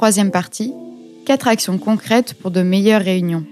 [0.00, 0.72] troisième partie,
[1.26, 3.44] quatre actions concrètes pour de meilleures réunions.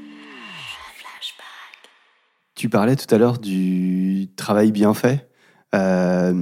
[2.55, 5.29] Tu parlais tout à l'heure du travail bien fait.
[5.75, 6.33] Euh,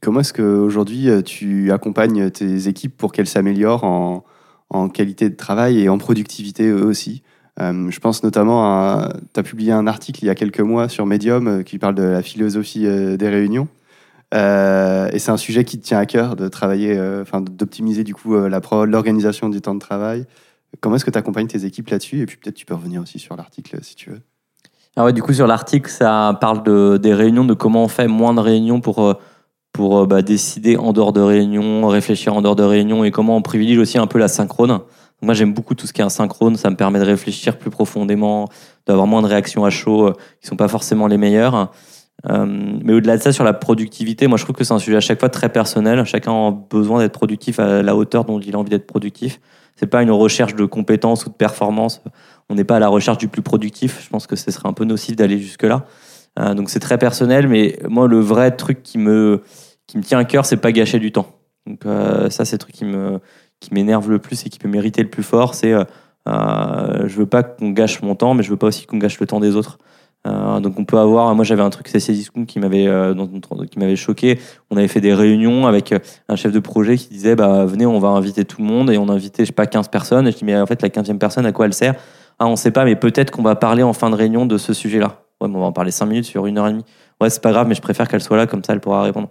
[0.00, 5.80] comment est-ce qu'aujourd'hui euh, tu accompagnes tes équipes pour qu'elles s'améliorent en, qualité de travail
[5.80, 7.22] et en productivité aussi?
[7.60, 9.12] Euh, Je pense notamment à.
[9.34, 12.04] Tu as publié un article il y a quelques mois sur Medium qui parle de
[12.04, 12.86] la philosophie
[13.18, 13.68] des réunions.
[14.32, 18.60] Et c'est un sujet qui tient à cœur de travailler, enfin d'optimiser du coup la
[18.86, 20.26] l'organisation du temps de travail.
[20.80, 22.20] Comment est-ce que tu accompagnes tes équipes là-dessus?
[22.20, 24.20] Et puis peut-être tu peux revenir aussi sur l'article si tu veux.
[24.96, 28.08] Ah ouais, du coup, sur l'article, ça parle de, des réunions, de comment on fait
[28.08, 29.14] moins de réunions pour, euh,
[29.72, 33.36] pour euh, bah, décider en dehors de réunions, réfléchir en dehors de réunions et comment
[33.36, 34.80] on privilégie aussi un peu la synchrone.
[35.22, 36.56] moi, j'aime beaucoup tout ce qui est asynchrone.
[36.56, 38.48] Ça me permet de réfléchir plus profondément,
[38.86, 41.70] d'avoir moins de réactions à chaud euh, qui sont pas forcément les meilleures.
[42.28, 45.00] Mais au-delà de ça, sur la productivité, moi, je trouve que c'est un sujet à
[45.00, 46.04] chaque fois très personnel.
[46.04, 49.40] Chacun a besoin d'être productif à la hauteur dont il a envie d'être productif.
[49.76, 52.02] C'est pas une recherche de compétences ou de performance
[52.50, 54.02] on n'est pas à la recherche du plus productif.
[54.04, 55.86] Je pense que ce serait un peu nocif d'aller jusque-là.
[56.38, 59.42] Euh, donc c'est très personnel, mais moi, le vrai truc qui me,
[59.86, 61.32] qui me tient à cœur, c'est pas gâcher du temps.
[61.66, 63.20] Donc euh, ça, c'est le truc qui me
[63.60, 65.54] qui m'énerve le plus et qui peut mériter le plus fort.
[65.54, 65.84] C'est euh,
[66.26, 69.26] je veux pas qu'on gâche mon temps, mais je veux pas aussi qu'on gâche le
[69.26, 69.78] temps des autres.
[70.24, 72.86] Donc on peut avoir, moi j'avais un truc c'est Discount qui m'avait
[73.70, 74.38] qui m'avait choqué.
[74.70, 75.94] On avait fait des réunions avec
[76.28, 78.98] un chef de projet qui disait bah venez on va inviter tout le monde et
[78.98, 80.88] on a invité je sais pas 15 personnes et je dis mais en fait la
[80.88, 81.94] 15e personne à quoi elle sert?
[82.40, 84.72] Ah, on sait pas, mais peut-être qu'on va parler en fin de réunion de ce
[84.72, 85.20] sujet-là.
[85.42, 86.86] Ouais, on va en parler cinq minutes sur une heure et demie.
[87.20, 89.28] Ouais, c'est pas grave, mais je préfère qu'elle soit là, comme ça elle pourra répondre.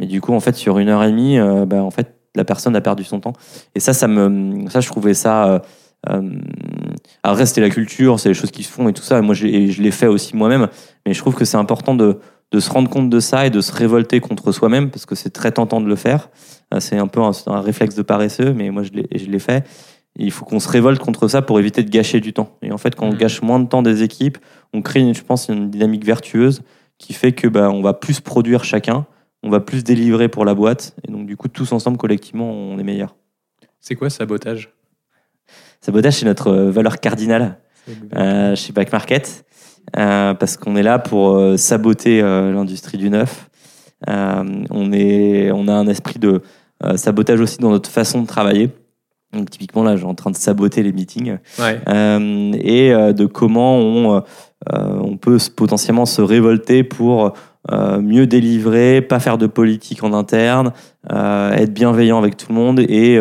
[0.00, 2.44] Mais du coup, en fait, sur une heure et demie, euh, bah, en fait, la
[2.44, 3.32] personne a perdu son temps.
[3.76, 5.62] Et ça, ça me, ça, je trouvais ça.
[6.08, 6.40] Euh,
[7.22, 9.20] après, c'était la culture, c'est les choses qui se font et tout ça.
[9.20, 10.68] moi, je, je l'ai fait aussi moi-même.
[11.06, 12.18] Mais je trouve que c'est important de,
[12.52, 15.30] de se rendre compte de ça et de se révolter contre soi-même parce que c'est
[15.30, 16.30] très tentant de le faire.
[16.72, 19.64] Euh, c'est un peu un, un, réflexe de paresseux, mais moi, je l'ai fait
[20.18, 22.56] il faut qu'on se révolte contre ça pour éviter de gâcher du temps.
[22.60, 23.18] Et en fait, quand on mm.
[23.18, 24.38] gâche moins de temps des équipes,
[24.74, 26.62] on crée, je pense, une dynamique vertueuse
[26.98, 29.06] qui fait que bah, on va plus produire chacun,
[29.42, 32.78] on va plus délivrer pour la boîte, et donc du coup, tous ensemble, collectivement, on
[32.78, 33.14] est meilleur.
[33.80, 34.70] C'est quoi sabotage?
[35.80, 37.58] Sabotage, c'est notre euh, valeur cardinale
[38.16, 39.44] euh, chez Back Market,
[39.96, 43.48] euh, parce qu'on est là pour saboter l'industrie du neuf.
[44.06, 46.42] on, est, on a un esprit de
[46.96, 48.70] sabotage aussi dans notre façon de travailler.
[49.32, 53.76] Donc typiquement là, j'ai en train de saboter les meetings euh, et euh, de comment
[53.76, 54.22] on, euh,
[54.70, 57.34] on peut potentiellement se révolter pour
[58.00, 60.72] mieux délivrer, pas faire de politique en interne,
[61.10, 63.20] être bienveillant avec tout le monde et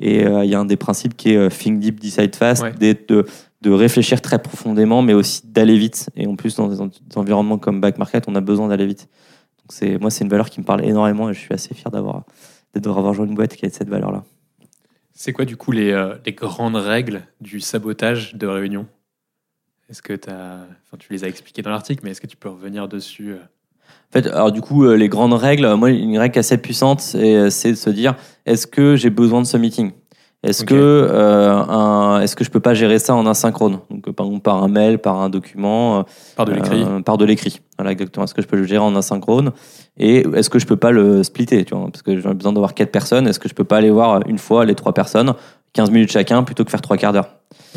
[0.00, 3.26] et il y a un des principes qui est think deep, decide fast, de,
[3.60, 6.08] de réfléchir très profondément, mais aussi d'aller vite.
[6.16, 6.78] Et en plus, dans des
[7.16, 9.08] environnements comme back market, on a besoin d'aller vite.
[9.58, 11.90] Donc c'est moi, c'est une valeur qui me parle énormément et je suis assez fier
[11.90, 12.24] d'avoir
[12.74, 14.24] d'avoir rejoint une boîte qui a cette valeur-là.
[15.12, 18.86] C'est quoi du coup les, euh, les, grandes règles du sabotage de réunion
[19.88, 22.48] Est-ce que as, enfin, tu les as expliquées dans l'article, mais est-ce que tu peux
[22.48, 23.38] revenir dessus euh?
[24.10, 27.70] En fait, alors du coup, euh, les grandes règles, moi, une règle assez puissante, c'est
[27.70, 29.92] de se dire est-ce que j'ai besoin de ce meeting?
[30.42, 33.80] Est-ce que euh, est-ce que je peux pas gérer ça en asynchrone?
[33.90, 37.60] Donc par exemple par un mail, par un document, par de l'écrit, par de l'écrit.
[37.78, 38.24] Voilà exactement.
[38.24, 39.52] Est-ce que je peux le gérer en asynchrone?
[39.98, 42.72] Et est-ce que je peux pas le splitter Tu vois, parce que j'ai besoin d'avoir
[42.72, 43.28] quatre personnes.
[43.28, 45.34] Est-ce que je peux pas aller voir une fois les trois personnes,
[45.74, 47.36] 15 minutes chacun, plutôt que faire trois quarts d'heure?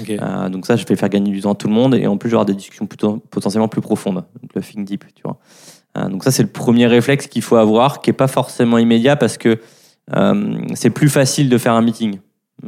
[0.09, 2.16] Euh, Donc ça, je vais faire gagner du temps à tout le monde et en
[2.18, 4.24] plus j'aurai des discussions plutôt potentiellement plus profondes.
[4.41, 5.38] Donc le think deep, tu vois.
[5.98, 9.16] Euh, donc ça c'est le premier réflexe qu'il faut avoir, qui est pas forcément immédiat
[9.16, 9.59] parce que
[10.16, 12.20] euh, c'est plus facile de faire un meeting.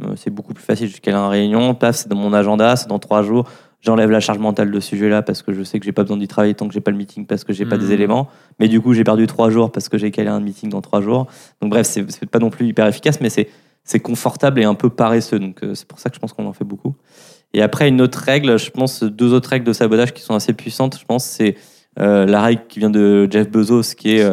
[0.02, 0.92] Euh, c'est beaucoup plus facile.
[1.00, 3.48] Cale une réunion, paf, c'est dans mon agenda, c'est dans trois jours.
[3.80, 6.16] J'enlève la charge mentale de ce sujet-là parce que je sais que j'ai pas besoin
[6.16, 7.92] d'y travailler tant que j'ai pas le meeting parce que j'ai pas des mmh.
[7.92, 8.28] éléments.
[8.58, 11.00] Mais du coup, j'ai perdu trois jours parce que j'ai calé un meeting dans trois
[11.00, 11.26] jours.
[11.60, 15.38] Donc bref, c'est pas non plus hyper efficace, mais c'est confortable et un peu paresseux.
[15.38, 16.96] Donc euh, c'est pour ça que je pense qu'on en fait beaucoup.
[17.54, 20.52] Et après, une autre règle, je pense, deux autres règles de sabotage qui sont assez
[20.52, 20.98] puissantes.
[20.98, 21.56] Je pense c'est
[21.96, 24.24] la règle qui vient de Jeff Bezos, qui est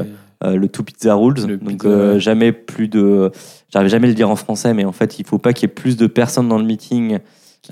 [0.43, 1.35] euh, le two pizza rules.
[1.35, 3.31] donc euh, jamais plus de,
[3.71, 5.71] j'arrive jamais à le dire en français, mais en fait il faut pas qu'il y
[5.71, 7.19] ait plus de personnes dans le meeting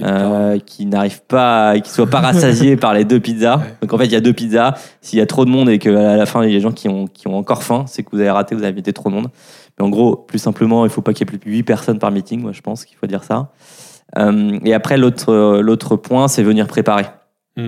[0.02, 3.62] euh, qui n'arrivent pas, qui soient pas rassasiés par les deux pizzas.
[3.82, 4.76] Donc en fait, il y a deux pizzas.
[5.02, 6.72] S'il y a trop de monde et qu'à la fin, il y a des gens
[6.72, 9.10] qui ont, qui ont encore faim, c'est que vous avez raté, vous avez invité trop
[9.10, 9.28] de monde.
[9.78, 12.00] Mais en gros, plus simplement, il faut pas qu'il y ait plus de 8 personnes
[12.00, 12.42] par meeting.
[12.42, 13.52] Moi, je pense qu'il faut dire ça.
[14.18, 17.08] Euh, et après, l'autre, l'autre point, c'est venir préparer.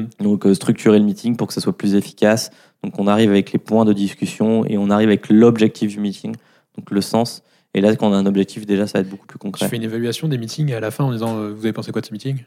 [0.01, 0.23] Hmm.
[0.23, 2.51] Donc structurer le meeting pour que ce soit plus efficace,
[2.83, 6.35] donc on arrive avec les points de discussion et on arrive avec l'objectif du meeting,
[6.77, 7.43] donc le sens.
[7.73, 9.65] Et là, quand on a un objectif, déjà, ça va être beaucoup plus concret.
[9.65, 11.91] Tu fais une évaluation des meetings à la fin en disant euh, Vous avez pensé
[11.91, 12.37] quoi de ce meeting?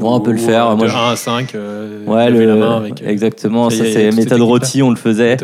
[0.00, 0.70] On peut le faire.
[0.70, 3.70] De Moi, 1 à 5, euh, ouais, le, la main avec, euh, exactement.
[3.70, 5.36] Ça, c'est méthode rôti, on le faisait.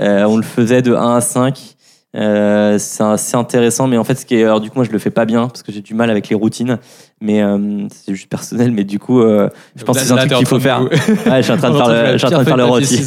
[0.00, 1.75] on le faisait de 1 à 5.
[2.16, 4.90] Euh, c'est assez intéressant, mais en fait, ce qui est, alors du coup, moi, je
[4.90, 6.78] le fais pas bien parce que j'ai du mal avec les routines,
[7.20, 8.72] mais euh, c'est juste personnel.
[8.72, 10.82] Mais du coup, euh, je pense Là- que c'est un truc qu'il faut faire.
[10.82, 10.90] Ouais,
[11.38, 13.06] je suis en train de faire le, je suis en train de faire le rôti.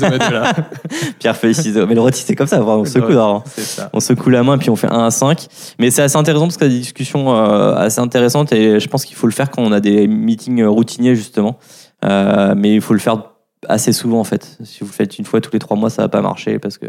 [1.19, 1.87] Pierre feuille ciseaux.
[1.87, 2.61] Mais le rôti, c'est comme ça.
[2.61, 3.43] On se secoue, alors.
[3.57, 3.89] Ça.
[3.93, 5.47] On secoue la main et puis on fait 1 à 5.
[5.79, 9.05] Mais c'est assez intéressant parce qu'il y a des discussions assez intéressantes et je pense
[9.05, 11.57] qu'il faut le faire quand on a des meetings routiniers justement.
[12.03, 13.23] Mais il faut le faire
[13.67, 14.57] assez souvent en fait.
[14.63, 16.77] Si vous le faites une fois tous les trois mois, ça va pas marcher parce
[16.77, 16.85] que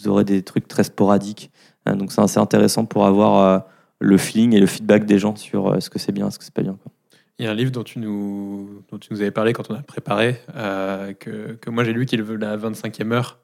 [0.00, 1.50] vous aurez des trucs très sporadiques.
[1.88, 3.58] Euh, donc c'est assez intéressant pour avoir euh,
[3.98, 6.44] le feeling et le feedback des gens sur euh, ce que c'est bien, ce que
[6.44, 6.76] c'est pas bien.
[6.82, 6.92] quoi.
[7.38, 9.74] Il y a un livre dont tu nous, dont tu nous avais parlé quand on
[9.74, 13.38] a préparé, euh, que, que moi j'ai lu qui est la 25e heure.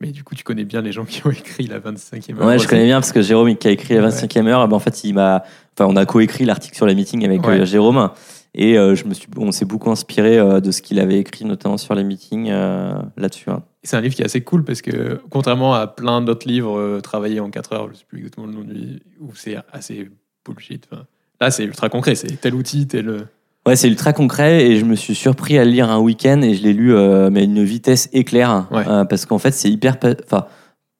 [0.00, 2.46] Mais du coup, tu connais bien les gens qui ont écrit la 25e heure.
[2.46, 4.08] Ouais, je connais bien parce que Jérôme qui a écrit la Ouais.
[4.08, 5.44] 25e heure, ben, en fait, il m'a,
[5.78, 7.64] enfin, on a coécrit l'article sur les meetings avec Ouais.
[7.64, 8.10] Jérôme
[8.54, 11.44] et euh, je me suis, on s'est beaucoup inspiré euh, de ce qu'il avait écrit,
[11.44, 12.50] notamment sur les meetings
[13.16, 13.48] là-dessus.
[13.50, 13.62] hein.
[13.84, 17.00] C'est un livre qui est assez cool parce que, contrairement à plein d'autres livres euh,
[17.00, 20.08] travaillés en 4 heures, je sais plus exactement le nom du où c'est assez
[20.46, 20.86] bullshit.
[20.90, 21.04] enfin,
[21.40, 22.14] là, c'est ultra concret.
[22.14, 23.26] C'est tel outil, tel.
[23.66, 26.54] Ouais, c'est ultra concret et je me suis surpris à le lire un week-end et
[26.54, 28.82] je l'ai lu euh, mais à une vitesse éclair Ouais.
[28.88, 30.46] euh, parce qu'en fait c'est hyper, enfin.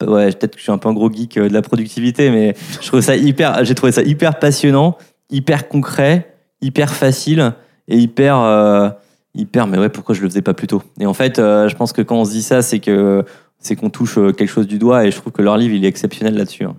[0.05, 2.55] Ouais, peut-être que je suis un peu un gros geek euh, de la productivité, mais
[2.81, 4.97] je trouve ça hyper, j'ai trouvé ça hyper passionnant,
[5.29, 7.53] hyper concret, hyper facile
[7.87, 8.89] et hyper, euh,
[9.35, 9.67] hyper.
[9.67, 10.81] Mais ouais, pourquoi je le faisais pas plus tôt?
[10.99, 13.23] Et en fait, euh, je pense que quand on se dit ça, c'est que
[13.59, 15.85] c'est qu'on touche euh, quelque chose du doigt et je trouve que leur livre il
[15.85, 16.65] est exceptionnel là-dessus.
[16.65, 16.75] hein.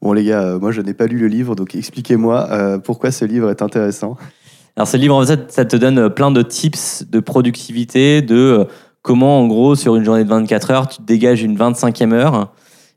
[0.00, 3.24] Bon les gars, euh, moi je n'ai pas lu le livre, donc expliquez-moi pourquoi ce
[3.24, 4.16] livre est intéressant.
[4.76, 8.66] Alors ce livre, en fait, ça te donne plein de tips de productivité, de
[9.02, 12.52] comment, en gros, sur une journée de 24 heures, tu te dégages une 25e heure.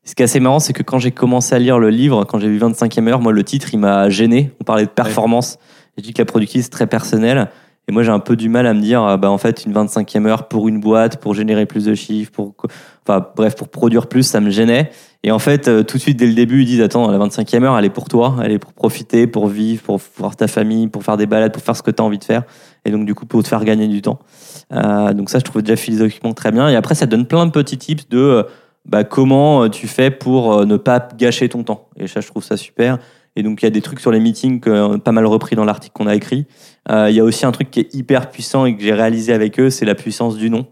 [0.05, 2.39] Ce qui est assez marrant, c'est que quand j'ai commencé à lire le livre, quand
[2.39, 4.51] j'ai vu 25e heure, moi, le titre, il m'a gêné.
[4.59, 5.57] On parlait de performance.
[5.97, 7.50] J'ai dit que la productivité, c'est très personnel.
[7.88, 9.74] Et moi, j'ai un peu du mal à me dire, euh, bah, en fait, une
[9.74, 12.53] 25e heure pour une boîte, pour générer plus de chiffres, pour,
[13.06, 14.89] enfin, bref, pour produire plus, ça me gênait.
[15.24, 17.63] Et en fait, euh, tout de suite, dès le début, ils disent, attends, la 25e
[17.63, 20.88] heure, elle est pour toi, elle est pour profiter, pour vivre, pour voir ta famille,
[20.88, 22.44] pour faire des balades, pour faire ce que tu as envie de faire.
[22.85, 24.19] Et donc, du coup, pour te faire gagner du temps.
[24.74, 26.69] Euh, donc ça, je trouve déjà philosophiquement très bien.
[26.69, 28.44] Et après, ça donne plein de petits tips de euh,
[28.86, 31.88] bah, comment tu fais pour ne pas gâcher ton temps.
[31.97, 32.97] Et ça, je trouve ça super.
[33.35, 35.56] Et donc, il y a des trucs sur les meetings que euh, pas mal repris
[35.56, 36.45] dans l'article qu'on a écrit.
[36.89, 39.33] Euh, Il y a aussi un truc qui est hyper puissant et que j'ai réalisé
[39.33, 40.68] avec eux, c'est la puissance du non,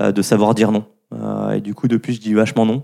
[0.00, 0.84] euh, de savoir dire non.
[1.12, 2.82] Euh, et du coup, depuis, je dis vachement non.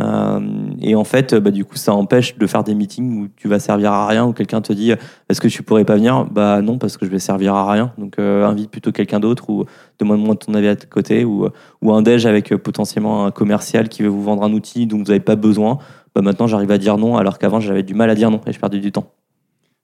[0.00, 0.40] Euh,
[0.80, 3.58] et en fait, bah, du coup, ça empêche de faire des meetings où tu vas
[3.58, 4.92] servir à rien, où quelqu'un te dit
[5.28, 6.26] est-ce que tu pourrais pas venir?
[6.30, 7.92] Bah non, parce que je vais servir à rien.
[7.98, 9.64] Donc, euh, invite plutôt quelqu'un d'autre ou
[9.98, 11.48] demande-moi ton avis à tes côtés ou,
[11.82, 14.98] ou un déj avec euh, potentiellement un commercial qui veut vous vendre un outil dont
[14.98, 15.78] vous n'avez pas besoin.
[16.14, 18.52] Bah maintenant, j'arrive à dire non, alors qu'avant, j'avais du mal à dire non et
[18.52, 19.12] je perdais du temps.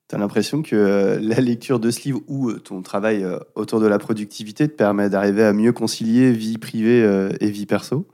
[0.08, 3.80] T'as l'impression que euh, la lecture de ce livre ou euh, ton travail euh, autour
[3.80, 7.02] de la productivité te permet d'arriver à mieux concilier vie privée
[7.40, 8.06] et vie perso?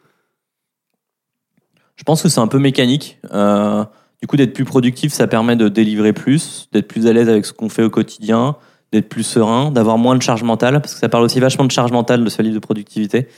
[1.96, 3.18] Je pense que c'est un peu mécanique.
[3.24, 7.46] Du coup, d'être plus productif, ça permet de délivrer plus, d'être plus à l'aise avec
[7.46, 8.56] ce qu'on fait au quotidien,
[8.92, 11.70] d'être plus serein, d'avoir moins de charge mentale, parce que ça parle aussi vachement de
[11.70, 13.28] charge mentale de ce livre de productivité.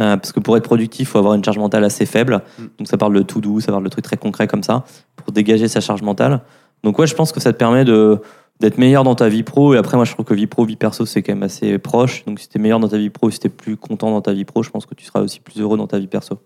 [0.00, 2.42] Euh, parce que pour être productif, il faut avoir une charge mentale assez faible.
[2.58, 2.62] Mm.
[2.78, 4.84] Donc ça parle de tout doux, ça parle de trucs très concrets comme ça,
[5.16, 6.40] pour dégager sa charge mentale.
[6.82, 9.74] Donc ouais, je pense que ça te permet d'être meilleur dans ta vie pro.
[9.74, 12.24] Et après, moi, je trouve que vie pro, vie perso, c'est quand même assez proche.
[12.24, 14.44] Donc si t'es meilleur dans ta vie pro, si t'es plus content dans ta vie
[14.44, 16.38] pro, je pense que tu seras aussi plus heureux dans ta vie perso.